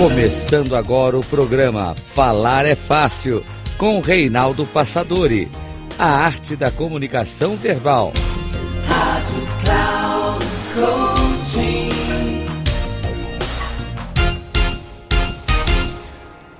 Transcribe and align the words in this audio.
Começando 0.00 0.74
agora 0.74 1.18
o 1.18 1.22
programa 1.22 1.94
Falar 1.94 2.64
é 2.64 2.74
Fácil, 2.74 3.44
com 3.76 4.00
Reinaldo 4.00 4.64
Passadori. 4.64 5.46
A 5.98 6.06
arte 6.06 6.56
da 6.56 6.70
comunicação 6.70 7.54
verbal. 7.54 8.14
Rádio 8.86 9.42
Cloud 9.62 10.46
Coaching. 10.74 11.90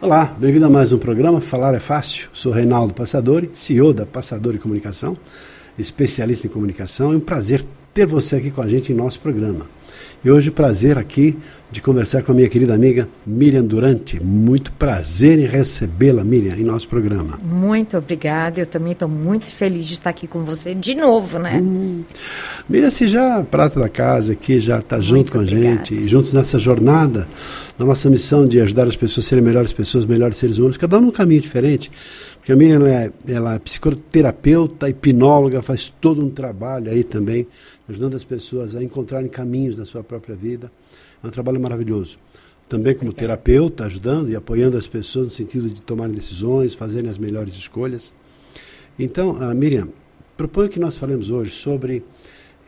Olá, 0.03 0.27
bem-vindo 0.39 0.67
a 0.67 0.71
mais 0.71 0.93
um 0.93 0.99
programa 0.99 1.41
Falar 1.41 1.75
é 1.75 1.81
Fácil. 1.81 2.29
Sou 2.35 2.53
Reinaldo 2.53 2.93
Passadori, 2.93 3.51
CEO 3.55 3.95
da 3.95 4.05
Passadori 4.05 4.59
Comunicação, 4.59 5.17
especialista 5.79 6.47
em 6.47 6.51
comunicação. 6.51 7.15
É 7.15 7.17
um 7.17 7.21
prazer 7.21 7.65
ter 7.95 8.05
você 8.05 8.37
aqui 8.37 8.51
com 8.51 8.61
a 8.61 8.69
gente 8.69 8.93
em 8.93 8.95
nosso 8.95 9.19
programa. 9.19 9.80
E 10.25 10.31
hoje, 10.31 10.51
prazer 10.51 10.99
aqui 10.99 11.37
de 11.71 11.81
conversar 11.81 12.23
com 12.23 12.33
a 12.33 12.35
minha 12.35 12.49
querida 12.49 12.75
amiga 12.75 13.09
Miriam 13.25 13.65
Durante. 13.65 14.23
Muito 14.23 14.73
prazer 14.73 15.39
em 15.39 15.47
recebê-la, 15.47 16.25
Miriam, 16.25 16.57
em 16.57 16.65
nosso 16.65 16.89
programa. 16.89 17.39
Muito 17.43 17.97
obrigada. 17.97 18.61
Eu 18.61 18.67
também 18.67 18.93
estou 18.93 19.09
muito 19.09 19.47
feliz 19.47 19.87
de 19.87 19.95
estar 19.95 20.11
aqui 20.11 20.27
com 20.27 20.45
você 20.45 20.75
de 20.75 20.95
novo, 20.95 21.39
né? 21.39 21.61
Hum. 21.63 22.03
Miriam, 22.69 22.91
se 22.91 23.07
já 23.07 23.43
prata 23.43 23.79
da 23.79 23.89
casa 23.89 24.33
aqui, 24.33 24.59
já 24.59 24.79
está 24.79 24.99
junto 24.99 25.33
com 25.33 25.39
obrigada. 25.39 25.69
a 25.69 25.71
gente, 25.77 26.09
juntos 26.09 26.35
nessa 26.35 26.59
jornada, 26.59 27.29
na 27.79 27.85
nossa 27.85 28.11
missão 28.11 28.45
de 28.45 28.61
ajudar 28.61 28.89
as 28.89 28.97
pessoas 28.97 29.27
a 29.27 29.29
serem 29.29 29.45
melhores 29.45 29.73
pessoas, 29.73 30.05
melhores 30.05 30.39
seres 30.39 30.59
humanos, 30.59 30.77
cada 30.77 30.99
um 30.99 31.03
num 31.03 31.11
caminho 31.11 31.41
diferente. 31.41 31.91
Porque 32.39 32.53
a 32.53 32.57
Miriam 32.57 32.77
ela 32.77 32.91
é, 32.91 33.13
ela 33.29 33.55
é 33.55 33.59
psicoterapeuta, 33.59 34.89
hipnóloga, 34.89 35.63
faz 35.63 35.93
todo 36.01 36.25
um 36.25 36.31
trabalho 36.31 36.91
aí 36.91 37.05
também, 37.05 37.47
ajudando 37.89 38.17
as 38.17 38.25
pessoas 38.25 38.75
a 38.75 38.83
encontrarem 38.83 39.29
caminhos 39.29 39.80
na 39.81 39.87
sua 39.87 40.05
própria 40.05 40.37
vida. 40.37 40.71
É 41.23 41.27
um 41.27 41.31
trabalho 41.31 41.61
maravilhoso. 41.61 42.19
Também 42.69 42.95
como 42.95 43.13
terapeuta, 43.13 43.85
ajudando 43.85 44.31
e 44.31 44.37
apoiando 44.37 44.77
as 44.77 44.87
pessoas 44.87 45.27
no 45.27 45.33
sentido 45.33 45.69
de 45.69 45.81
tomarem 45.83 46.15
decisões, 46.15 46.75
fazerem 46.75 47.11
as 47.11 47.19
melhores 47.19 47.55
escolhas. 47.55 48.15
Então, 48.99 49.33
uh, 49.33 49.55
Miriam, 49.55 49.89
proponho 50.37 50.69
que 50.69 50.79
nós 50.79 50.97
falemos 50.97 51.31
hoje 51.31 51.51
sobre 51.51 52.05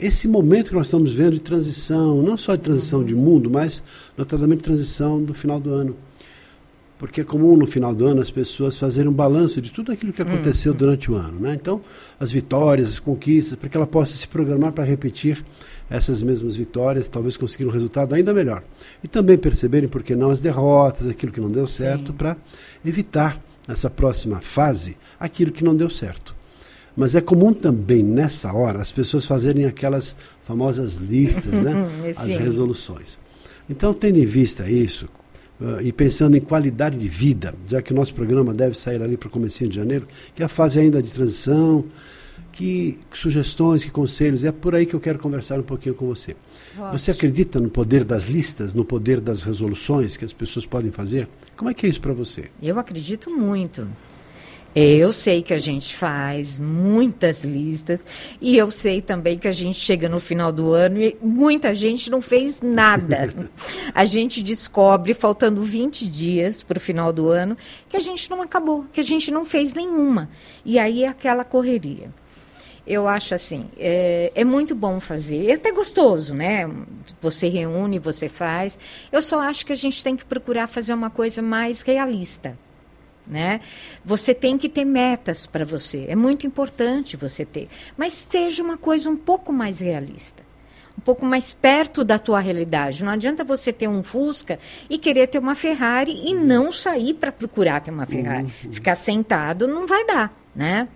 esse 0.01 0.27
momento 0.27 0.71
que 0.71 0.75
nós 0.75 0.89
estamos 0.89 1.13
vendo 1.13 1.35
de 1.35 1.41
transição, 1.41 2.21
não 2.23 2.37
só 2.37 2.57
de 2.57 2.63
transição 2.63 3.05
de 3.05 3.15
mundo, 3.15 3.49
mas 3.49 3.85
notadamente 4.17 4.59
de 4.59 4.65
transição 4.65 5.23
do 5.23 5.33
final 5.33 5.61
do 5.61 5.73
ano 5.73 5.97
porque 7.03 7.23
é 7.23 7.25
comum 7.25 7.57
no 7.57 7.67
final 7.67 7.93
do 7.93 8.07
ano 8.07 8.21
as 8.21 8.31
pessoas 8.31 8.77
fazerem 8.77 9.11
um 9.11 9.13
balanço 9.13 9.61
de 9.61 9.73
tudo 9.73 9.91
aquilo 9.91 10.13
que 10.13 10.23
aconteceu 10.23 10.71
uhum. 10.71 10.79
durante 10.79 11.11
o 11.11 11.17
ano. 11.17 11.41
Né? 11.41 11.59
Então, 11.61 11.81
as 12.21 12.31
vitórias, 12.31 12.93
as 12.93 12.99
conquistas, 13.01 13.59
para 13.59 13.69
que 13.69 13.77
ela 13.77 13.89
possa 13.89 14.15
se 14.15 14.29
programar 14.29 14.71
para 14.71 14.85
repetir 14.85 15.45
essas 15.93 16.23
mesmas 16.23 16.57
vitórias, 16.57 17.07
talvez 17.07 17.37
conseguir 17.37 17.67
um 17.67 17.71
resultado 17.71 18.15
ainda 18.15 18.33
melhor. 18.33 18.65
E 19.05 19.09
também 19.09 19.37
perceberem, 19.37 19.91
por 19.91 20.03
que 20.03 20.17
não, 20.17 20.31
as 20.31 20.41
derrotas, 20.41 21.07
aquilo 21.07 21.31
que 21.31 21.41
não 21.41 21.51
deu 21.51 21.69
certo, 21.69 22.15
para 22.15 22.35
evitar, 22.83 23.39
nessa 23.69 23.91
próxima 23.91 24.41
fase, 24.41 24.97
aquilo 25.21 25.53
que 25.53 25.63
não 25.63 25.77
deu 25.77 25.91
certo. 25.91 26.35
Mas 26.97 27.15
é 27.15 27.21
comum 27.21 27.53
também, 27.53 28.03
nessa 28.03 28.53
hora, 28.55 28.81
as 28.81 28.91
pessoas 28.91 29.27
fazerem 29.27 29.67
aquelas 29.67 30.17
famosas 30.45 30.97
listas, 30.97 31.63
né? 31.63 31.87
as 32.17 32.37
resoluções. 32.37 33.19
Então, 33.69 33.93
tendo 33.93 34.19
em 34.19 34.27
vista 34.27 34.69
isso, 34.71 35.07
Uh, 35.61 35.81
e 35.81 35.93
pensando 35.93 36.37
em 36.37 36.41
qualidade 36.41 36.99
de 36.99 37.07
vida, 37.07 37.55
já 37.69 37.81
que 37.81 37.93
o 37.93 37.95
nosso 37.95 38.13
programa 38.13 38.53
deve 38.53 38.77
sair 38.77 39.01
ali 39.01 39.17
para 39.17 39.29
o 39.29 39.31
começo 39.31 39.65
de 39.69 39.77
janeiro, 39.77 40.09
que 40.35 40.43
é 40.43 40.47
a 40.47 40.49
fase 40.49 40.81
ainda 40.81 41.01
de 41.01 41.13
transição, 41.13 41.85
que, 42.51 42.99
que, 43.11 43.19
sugestões, 43.19 43.85
que 43.85 43.91
conselhos, 43.91 44.45
é 44.45 44.53
por 44.53 44.75
aí 44.75 44.87
que 44.87 44.95
eu 44.95 45.01
quero 45.01 45.19
conversar 45.19 45.59
um 45.59 45.63
pouquinho 45.63 45.95
com 45.95 46.07
você. 46.07 46.37
Ótimo. 46.77 46.99
Você 46.99 47.11
acredita 47.11 47.61
no 47.61 47.71
poder 47.71 48.05
das 48.05 48.27
listas, 48.27 48.75
no 48.75 48.85
poder 48.85 49.21
das 49.21 49.43
resoluções 49.43 50.17
que 50.17 50.25
as 50.25 50.33
pessoas 50.33 50.67
podem 50.67 50.91
fazer? 50.91 51.29
Como 51.57 51.71
é 51.71 51.75
que 51.75 51.87
é 51.87 51.89
isso 51.89 52.01
para 52.01 52.13
você? 52.13 52.51
Eu 52.63 52.79
acredito 52.79 53.31
muito. 53.31 53.87
Eu 54.75 55.13
sei 55.13 55.43
que 55.43 55.53
a 55.53 55.59
gente 55.59 55.95
faz 55.95 56.59
muitas 56.59 57.45
listas 57.45 58.01
e 58.41 58.57
eu 58.57 58.71
sei 58.71 59.03
também 59.03 59.37
que 59.37 59.47
a 59.47 59.53
gente 59.53 59.79
chega 59.79 60.09
no 60.09 60.19
final 60.19 60.51
do 60.51 60.73
ano 60.73 60.99
e 60.99 61.15
muita 61.21 61.75
gente 61.75 62.11
não 62.11 62.23
fez 62.23 62.63
nada. 62.63 63.35
a 63.95 64.07
gente 64.07 64.43
descobre, 64.43 65.13
faltando 65.13 65.63
20 65.63 66.07
dias 66.07 66.63
para 66.63 66.79
o 66.79 66.81
final 66.81 67.13
do 67.13 67.29
ano, 67.29 67.55
que 67.87 67.99
a 67.99 68.01
gente 68.01 68.31
não 68.31 68.41
acabou, 68.41 68.87
que 68.91 69.01
a 69.01 69.05
gente 69.05 69.31
não 69.31 69.45
fez 69.45 69.75
nenhuma. 69.75 70.31
E 70.65 70.79
aí 70.79 71.05
é 71.05 71.09
aquela 71.09 71.45
correria. 71.45 72.09
Eu 72.87 73.07
acho 73.07 73.35
assim, 73.35 73.69
é, 73.77 74.33
é 74.35 74.43
muito 74.43 74.75
bom 74.75 75.01
fazer, 75.01 75.51
é 75.51 75.53
até 75.53 75.71
gostoso, 75.71 76.35
né? 76.35 76.69
Você 77.21 77.47
reúne, 77.47 77.99
você 77.99 78.27
faz. 78.27 78.79
Eu 79.13 79.21
só 79.21 79.39
acho 79.39 79.67
que 79.67 79.73
a 79.73 79.77
gente 79.77 80.03
tem 80.03 80.17
que 80.17 80.25
procurar 80.25 80.67
fazer 80.67 80.95
uma 80.95 81.11
coisa 81.11 81.43
mais 81.43 81.83
realista 81.83 82.57
né? 83.27 83.61
Você 84.05 84.35
tem 84.35 84.59
que 84.59 84.69
ter 84.69 84.85
metas 84.85 85.47
para 85.47 85.65
você. 85.65 86.07
É 86.09 86.17
muito 86.17 86.47
importante 86.47 87.17
você 87.17 87.45
ter, 87.45 87.69
mas 87.97 88.13
seja 88.13 88.63
uma 88.63 88.77
coisa 88.77 89.09
um 89.09 89.17
pouco 89.17 89.53
mais 89.53 89.81
realista. 89.81 90.43
Um 90.97 91.01
pouco 91.01 91.25
mais 91.25 91.53
perto 91.53 92.05
da 92.05 92.19
tua 92.19 92.39
realidade. 92.39 93.03
Não 93.03 93.13
adianta 93.13 93.43
você 93.43 93.73
ter 93.73 93.89
um 93.89 94.03
Fusca 94.03 94.59
e 94.91 94.99
querer 94.99 95.27
ter 95.27 95.39
uma 95.39 95.55
Ferrari 95.55 96.13
e 96.13 96.35
não 96.35 96.71
sair 96.71 97.15
para 97.15 97.33
procurar 97.33 97.81
ter 97.81 97.91
uma 97.91 98.05
Ferrari. 98.05 98.53
Uhum. 98.65 98.73
Ficar 98.73 98.95
sentado 98.95 99.67
não 99.67 99.87
vai 99.87 100.05
dar, 100.05 100.33
né? 100.55 100.89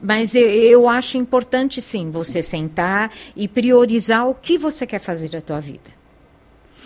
Mas 0.00 0.34
eu, 0.34 0.46
eu, 0.46 0.88
acho 0.88 1.16
importante 1.16 1.80
sim 1.80 2.10
você 2.10 2.42
sentar 2.42 3.10
e 3.36 3.46
priorizar 3.46 4.28
o 4.28 4.34
que 4.34 4.58
você 4.58 4.84
quer 4.84 4.98
fazer 4.98 5.28
da 5.30 5.40
tua 5.40 5.60
vida. 5.60 6.01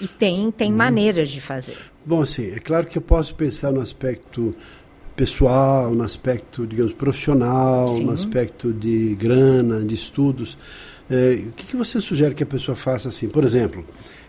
E 0.01 0.07
tem, 0.07 0.51
tem 0.51 0.71
uhum. 0.71 0.77
maneiras 0.77 1.31
de 1.31 1.41
fazer. 1.41 1.77
Bom, 2.05 2.23
assim, 2.23 2.51
é 2.51 2.59
claro 2.59 2.87
que 2.87 2.99
eu 2.99 3.03
posso 3.03 3.35
pensar 3.35 3.73
no 3.73 3.81
aspecto 3.81 4.55
pessoal, 5.17 5.93
no 5.93 6.05
aspecto, 6.05 6.67
digamos, 6.67 6.93
profissional, 6.93 7.89
Sim. 7.89 8.05
no 8.05 8.13
aspecto 8.13 8.73
de 8.73 9.17
grana, 9.17 9.81
de 9.81 9.95
estudos. 9.95 10.59
É, 11.11 11.41
o 11.49 11.53
que, 11.53 11.67
que, 11.67 11.77
você 11.77 12.01
sugere 12.01 12.35
que 12.35 12.43
a 12.43 12.47
pessoa 12.47 12.77
faça 12.77 13.09
assim? 13.09 13.29
Por 13.29 13.43
exemplo, 13.43 13.85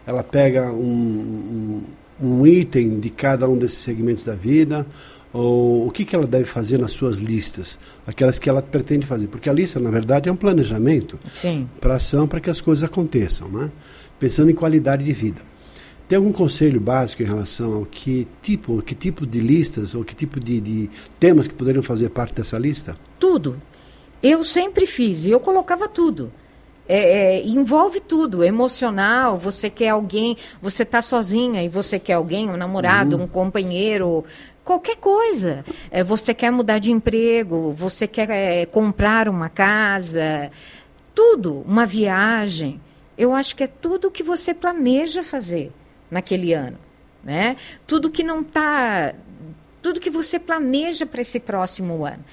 ela 0.06 0.24
pega 0.24 0.72
um, 0.72 1.84
um, 2.22 2.26
um, 2.26 2.48
item 2.48 3.00
de 3.00 3.10
cada 3.10 3.48
um 3.50 3.58
desses 3.58 3.80
segmentos 3.80 4.24
da 4.24 4.34
vida, 4.34 4.88
ou 5.34 5.88
o 5.88 5.92
que, 5.92 6.06
que 6.06 6.16
ela 6.16 6.26
deve 6.26 6.46
fazer 6.46 6.80
nas 6.80 6.94
suas 6.94 7.18
listas, 7.18 7.78
aquelas 8.06 8.40
que 8.40 8.50
ela 8.50 8.62
pretende 8.62 9.06
fazer. 9.06 9.28
Porque 9.28 9.50
a 9.50 9.54
lista, 9.54 9.80
na 9.80 9.92
verdade, 9.92 10.30
é 10.30 10.32
um 10.32 10.38
planejamento 10.38 11.20
para 11.82 11.96
ação, 11.96 12.28
para 12.28 12.40
que 12.40 12.50
as 12.50 12.62
coisas 12.62 12.84
aconteçam, 12.84 13.50
né? 13.50 13.70
pensando 14.18 14.50
em 14.50 14.56
qualidade 14.56 15.04
de 15.04 15.12
vida. 15.12 15.42
Tem 16.08 16.16
algum 16.16 16.32
conselho 16.32 16.80
básico 16.80 17.22
em 17.22 17.26
relação 17.26 17.74
ao 17.74 17.86
que 17.86 18.26
tipo, 18.42 18.82
que 18.82 18.96
tipo 18.96 19.28
de 19.28 19.42
listas 19.42 19.94
ou 19.94 20.06
que 20.06 20.16
tipo 20.16 20.40
de, 20.40 20.62
de 20.62 20.90
temas 21.20 21.50
que 21.50 21.54
poderiam 21.54 21.84
fazer 21.84 22.10
parte 22.10 22.34
dessa 22.36 22.58
lista? 22.58 22.98
Tudo. 23.20 23.62
Eu 24.24 24.42
sempre 24.42 24.86
fiz 24.86 25.26
e 25.26 25.32
eu 25.32 25.40
colocava 25.40 25.88
tudo. 25.90 26.32
É, 26.88 27.36
é, 27.40 27.46
envolve 27.46 28.00
tudo, 28.00 28.42
emocional, 28.42 29.38
você 29.38 29.70
quer 29.70 29.90
alguém, 29.90 30.38
você 30.62 30.84
está 30.84 31.02
sozinha 31.02 31.62
e 31.62 31.68
você 31.68 32.00
quer 32.00 32.14
alguém, 32.14 32.50
um 32.50 32.56
namorado, 32.56 33.18
uhum. 33.18 33.24
um 33.24 33.28
companheiro, 33.28 34.24
qualquer 34.64 34.96
coisa. 34.96 35.66
É, 35.92 36.06
você 36.06 36.34
quer 36.34 36.52
mudar 36.52 36.80
de 36.80 36.90
emprego, 36.90 37.74
você 37.74 38.08
quer 38.08 38.30
é, 38.30 38.66
comprar 38.66 39.28
uma 39.28 39.50
casa, 39.50 40.50
tudo, 41.14 41.66
uma 41.68 41.86
viagem. 41.86 42.80
Eu 43.18 43.36
acho 43.36 43.54
que 43.58 43.66
é 43.66 43.68
tudo 43.68 44.10
que 44.10 44.24
você 44.24 44.54
planeja 44.54 45.22
fazer 45.22 45.74
naquele 46.10 46.54
ano, 46.54 46.78
né? 47.24 47.58
Tudo 47.86 48.10
que 48.10 48.24
não 48.24 48.42
está, 48.42 49.14
tudo 49.82 50.00
que 50.00 50.10
você 50.10 50.40
planeja 50.40 51.06
para 51.06 51.22
esse 51.22 51.40
próximo 51.40 52.06
ano 52.06 52.24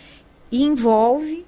e 0.51 0.63
envolve 0.63 1.45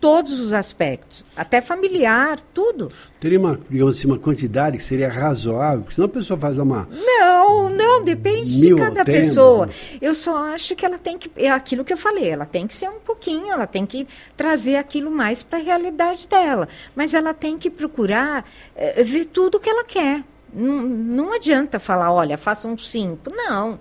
todos 0.00 0.38
os 0.38 0.52
aspectos, 0.52 1.24
até 1.34 1.60
familiar, 1.60 2.38
tudo. 2.54 2.92
Teria 3.18 3.38
uma, 3.38 3.58
digamos 3.68 3.98
assim, 3.98 4.06
uma 4.06 4.18
quantidade 4.18 4.76
que 4.76 4.84
seria 4.84 5.08
razoável, 5.08 5.80
porque 5.80 5.94
senão 5.94 6.06
a 6.06 6.10
pessoa 6.10 6.38
faz 6.38 6.56
uma. 6.58 6.88
Não, 6.90 7.68
não, 7.70 8.04
depende 8.04 8.60
de 8.60 8.74
cada 8.74 9.04
temas, 9.04 9.26
pessoa. 9.26 9.66
Né? 9.66 9.72
Eu 10.00 10.14
só 10.14 10.36
acho 10.36 10.76
que 10.76 10.84
ela 10.84 10.98
tem 10.98 11.18
que. 11.18 11.30
É 11.36 11.50
aquilo 11.50 11.84
que 11.84 11.92
eu 11.92 11.96
falei, 11.96 12.28
ela 12.28 12.46
tem 12.46 12.66
que 12.66 12.74
ser 12.74 12.88
um 12.88 13.00
pouquinho, 13.00 13.50
ela 13.50 13.66
tem 13.66 13.86
que 13.86 14.06
trazer 14.36 14.76
aquilo 14.76 15.10
mais 15.10 15.42
para 15.42 15.58
a 15.58 15.62
realidade 15.62 16.28
dela. 16.28 16.68
Mas 16.94 17.14
ela 17.14 17.32
tem 17.32 17.58
que 17.58 17.70
procurar 17.70 18.48
é, 18.74 19.02
ver 19.02 19.24
tudo 19.24 19.56
o 19.56 19.60
que 19.60 19.68
ela 19.68 19.84
quer. 19.84 20.22
Não, 20.56 20.82
não 20.82 21.32
adianta 21.34 21.78
falar, 21.78 22.10
olha, 22.10 22.38
faça 22.38 22.66
um 22.66 22.78
cinco. 22.78 23.30
Não. 23.30 23.78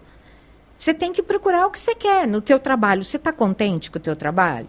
Você 0.77 0.93
tem 0.93 1.13
que 1.13 1.23
procurar 1.23 1.65
o 1.65 1.71
que 1.71 1.79
você 1.79 1.95
quer 1.95 2.27
no 2.27 2.41
teu 2.41 2.59
trabalho. 2.59 3.03
Você 3.03 3.15
está 3.15 3.31
contente 3.31 3.89
com 3.89 3.97
o 3.97 4.01
teu 4.01 4.15
trabalho? 4.15 4.67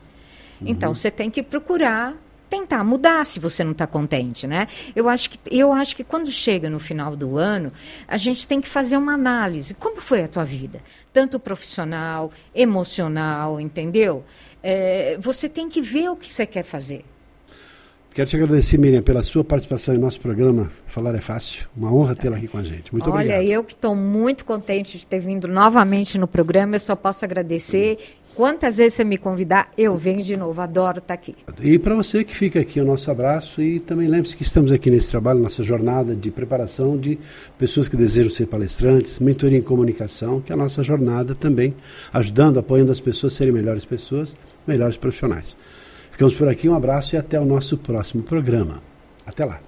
Uhum. 0.60 0.68
Então, 0.68 0.94
você 0.94 1.10
tem 1.10 1.28
que 1.30 1.42
procurar 1.42 2.14
tentar 2.48 2.84
mudar 2.84 3.26
se 3.26 3.40
você 3.40 3.64
não 3.64 3.72
está 3.72 3.88
contente, 3.88 4.46
né? 4.46 4.68
Eu 4.94 5.08
acho, 5.08 5.30
que, 5.30 5.38
eu 5.50 5.72
acho 5.72 5.96
que 5.96 6.04
quando 6.04 6.30
chega 6.30 6.70
no 6.70 6.78
final 6.78 7.16
do 7.16 7.36
ano, 7.36 7.72
a 8.06 8.16
gente 8.16 8.46
tem 8.46 8.60
que 8.60 8.68
fazer 8.68 8.96
uma 8.96 9.14
análise. 9.14 9.74
Como 9.74 10.00
foi 10.00 10.22
a 10.22 10.28
tua 10.28 10.44
vida? 10.44 10.80
Tanto 11.12 11.40
profissional, 11.40 12.30
emocional, 12.54 13.60
entendeu? 13.60 14.24
É, 14.62 15.16
você 15.20 15.48
tem 15.48 15.68
que 15.68 15.80
ver 15.80 16.08
o 16.08 16.16
que 16.16 16.32
você 16.32 16.46
quer 16.46 16.62
fazer. 16.62 17.04
Quero 18.16 18.30
te 18.30 18.36
agradecer, 18.36 18.78
Miriam, 18.78 19.02
pela 19.02 19.22
sua 19.22 19.44
participação 19.44 19.94
em 19.94 19.98
nosso 19.98 20.18
programa. 20.18 20.72
Falar 20.86 21.14
é 21.14 21.20
fácil. 21.20 21.68
Uma 21.76 21.92
honra 21.92 22.16
tê-la 22.16 22.38
aqui 22.38 22.48
com 22.48 22.56
a 22.56 22.62
gente. 22.62 22.90
Muito 22.90 23.10
Olha, 23.10 23.12
obrigado. 23.12 23.38
Olha, 23.40 23.46
eu 23.46 23.62
que 23.62 23.74
estou 23.74 23.94
muito 23.94 24.42
contente 24.42 24.96
de 24.96 25.06
ter 25.06 25.18
vindo 25.18 25.46
novamente 25.46 26.16
no 26.16 26.26
programa. 26.26 26.76
Eu 26.76 26.80
só 26.80 26.96
posso 26.96 27.26
agradecer. 27.26 27.98
Quantas 28.34 28.78
vezes 28.78 28.94
você 28.94 29.04
me 29.04 29.18
convidar, 29.18 29.68
eu 29.76 29.98
venho 29.98 30.22
de 30.22 30.34
novo. 30.34 30.58
Adoro 30.62 30.96
estar 30.96 31.12
aqui. 31.12 31.36
E 31.60 31.78
para 31.78 31.94
você 31.94 32.24
que 32.24 32.34
fica 32.34 32.58
aqui, 32.58 32.80
o 32.80 32.86
nosso 32.86 33.10
abraço. 33.10 33.60
E 33.60 33.80
também 33.80 34.08
lembre-se 34.08 34.34
que 34.34 34.44
estamos 34.44 34.72
aqui 34.72 34.90
nesse 34.90 35.10
trabalho, 35.10 35.40
nossa 35.40 35.62
jornada 35.62 36.16
de 36.16 36.30
preparação 36.30 36.96
de 36.96 37.18
pessoas 37.58 37.86
que 37.86 37.98
desejam 37.98 38.30
ser 38.30 38.46
palestrantes, 38.46 39.20
mentoria 39.20 39.58
em 39.58 39.62
comunicação, 39.62 40.40
que 40.40 40.50
é 40.50 40.54
a 40.54 40.56
nossa 40.56 40.82
jornada 40.82 41.34
também, 41.34 41.74
ajudando, 42.14 42.58
apoiando 42.58 42.90
as 42.90 42.98
pessoas 42.98 43.34
a 43.34 43.36
serem 43.36 43.52
melhores 43.52 43.84
pessoas, 43.84 44.34
melhores 44.66 44.96
profissionais. 44.96 45.54
Ficamos 46.16 46.34
por 46.34 46.48
aqui, 46.48 46.66
um 46.66 46.74
abraço 46.74 47.14
e 47.14 47.18
até 47.18 47.38
o 47.38 47.44
nosso 47.44 47.76
próximo 47.76 48.22
programa. 48.22 48.82
Até 49.26 49.44
lá. 49.44 49.60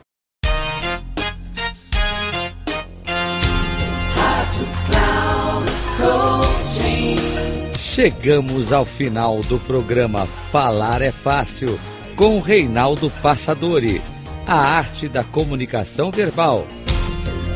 Chegamos 7.76 8.72
ao 8.72 8.86
final 8.86 9.42
do 9.42 9.58
programa 9.58 10.26
Falar 10.50 11.02
é 11.02 11.12
Fácil, 11.12 11.78
com 12.16 12.40
Reinaldo 12.40 13.12
Passadori. 13.20 14.00
A 14.46 14.58
arte 14.58 15.06
da 15.06 15.22
comunicação 15.22 16.10
verbal. 16.10 16.66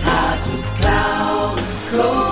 Rádio 0.02 0.52
Cloud 0.82 1.62
Coaching. 1.96 2.31